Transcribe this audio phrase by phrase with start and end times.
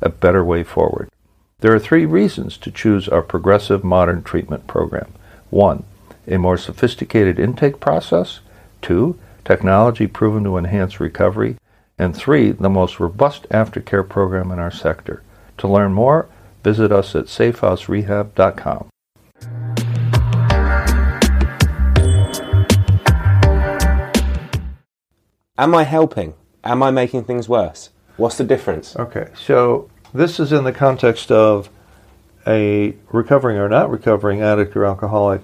[0.00, 1.08] a better way forward.
[1.60, 5.12] There are three reasons to choose our progressive modern treatment program.
[5.50, 5.84] One,
[6.26, 8.40] a more sophisticated intake process.
[8.80, 11.56] Two, technology proven to enhance recovery.
[11.98, 15.22] And three, the most robust aftercare program in our sector.
[15.58, 16.28] To learn more,
[16.62, 18.90] visit us at safehouserehab.com.
[25.58, 26.34] Am I helping?
[26.62, 27.90] Am I making things worse?
[28.18, 28.96] What's the difference?
[28.96, 31.70] Okay, so this is in the context of
[32.46, 35.42] a recovering or not recovering addict or alcoholic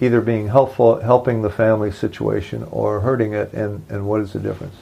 [0.00, 4.38] either being helpful, helping the family situation, or hurting it, and, and what is the
[4.38, 4.74] difference?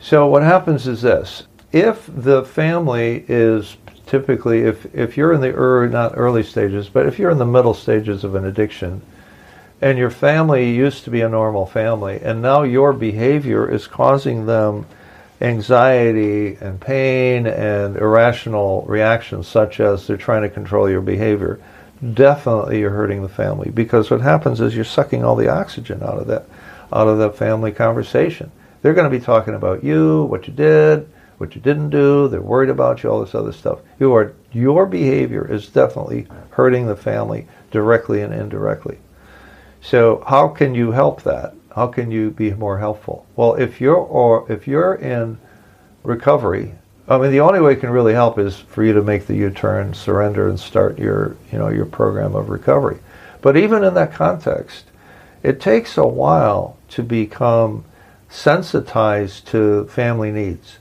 [0.00, 5.52] So, what happens is this if the family is typically, if, if you're in the
[5.52, 9.00] early, not early stages, but if you're in the middle stages of an addiction,
[9.80, 14.46] and your family used to be a normal family, and now your behavior is causing
[14.46, 14.86] them
[15.40, 21.60] anxiety and pain and irrational reactions, such as they're trying to control your behavior,
[22.12, 26.18] definitely you're hurting the family because what happens is you're sucking all the oxygen out
[26.18, 26.46] of that
[26.92, 28.50] out of the family conversation.
[28.82, 32.28] They're going to be talking about you, what you did, what you didn't do.
[32.28, 33.80] They're worried about you, all this other stuff.
[33.98, 38.98] You are your behavior is definitely hurting the family directly and indirectly.
[39.80, 41.54] So how can you help that?
[41.74, 43.26] How can you be more helpful?
[43.34, 45.38] Well, if you're or if you're in
[46.04, 46.74] recovery,
[47.08, 49.34] I mean the only way it can really help is for you to make the
[49.34, 52.98] U-turn, surrender, and start your you know your program of recovery.
[53.42, 54.84] But even in that context,
[55.42, 57.84] it takes a while to become
[58.28, 60.78] sensitized to family needs.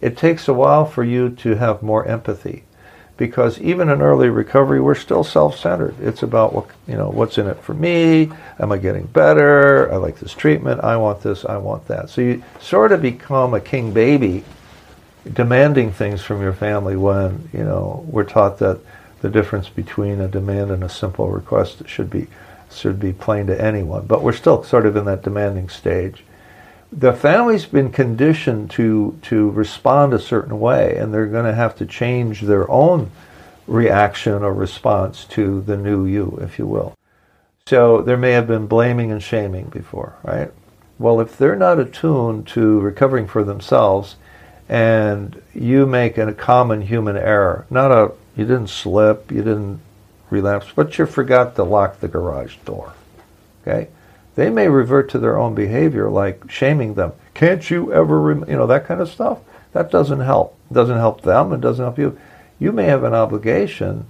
[0.00, 2.64] It takes a while for you to have more empathy
[3.20, 5.94] because even in early recovery we're still self-centered.
[6.00, 8.30] It's about what you know what's in it for me.
[8.58, 9.92] Am i getting better?
[9.92, 10.80] I like this treatment.
[10.82, 11.44] I want this.
[11.44, 12.08] I want that.
[12.08, 14.42] So you sort of become a king baby
[15.30, 18.80] demanding things from your family when you know we're taught that
[19.20, 22.26] the difference between a demand and a simple request should be
[22.72, 24.06] should be plain to anyone.
[24.06, 26.24] But we're still sort of in that demanding stage
[26.92, 31.76] the family's been conditioned to to respond a certain way, and they're going to have
[31.76, 33.10] to change their own
[33.66, 36.96] reaction or response to the new you, if you will.
[37.66, 40.50] So there may have been blaming and shaming before, right?
[40.98, 44.16] Well, if they're not attuned to recovering for themselves,
[44.68, 49.80] and you make a common human error, not a you didn't slip, you didn't
[50.30, 52.94] relapse, but you forgot to lock the garage door.
[53.62, 53.88] Okay?
[54.40, 57.12] They may revert to their own behavior, like shaming them.
[57.34, 58.46] Can't you ever, rem-?
[58.48, 59.40] you know, that kind of stuff.
[59.74, 60.56] That doesn't help.
[60.70, 61.52] It doesn't help them.
[61.52, 62.18] It doesn't help you.
[62.58, 64.06] You may have an obligation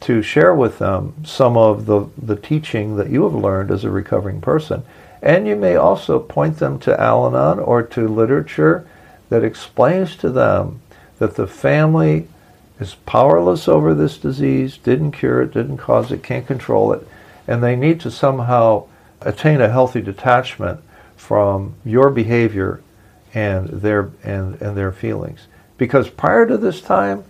[0.00, 3.92] to share with them some of the, the teaching that you have learned as a
[3.92, 4.82] recovering person.
[5.22, 8.88] And you may also point them to Al-Anon or to literature
[9.28, 10.82] that explains to them
[11.20, 12.26] that the family
[12.80, 17.06] is powerless over this disease, didn't cure it, didn't cause it, can't control it,
[17.46, 18.88] and they need to somehow
[19.22, 20.80] attain a healthy detachment
[21.16, 22.80] from your behavior
[23.34, 25.46] and their and, and their feelings.
[25.78, 27.24] Because prior to this time,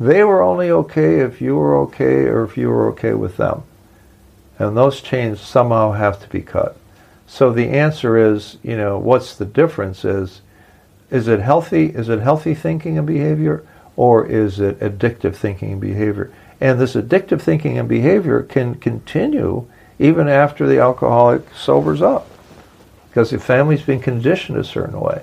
[0.00, 3.62] they were only okay if you were okay or if you were okay with them.
[4.58, 6.76] And those chains somehow have to be cut.
[7.26, 10.40] So the answer is, you know, what's the difference is
[11.10, 13.64] is it healthy is it healthy thinking and behavior
[13.96, 16.32] or is it addictive thinking and behavior?
[16.60, 19.68] And this addictive thinking and behavior can continue
[19.98, 22.28] even after the alcoholic sobers up
[23.08, 25.22] because the family's been conditioned a certain way.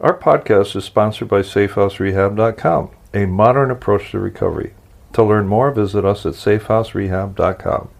[0.00, 4.74] Our podcast is sponsored by SafeHouseRehab.com, a modern approach to recovery.
[5.12, 7.90] To learn more, visit us at SafeHouseRehab.com.